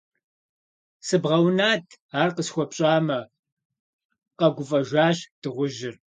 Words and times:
-Сыбгъэунат, 1.07 1.85
ар 2.19 2.29
къысхуэпщӏамэ,- 2.35 3.19
къэгуфӏэжащ 4.37 5.17
дыгъужьыр. 5.41 5.95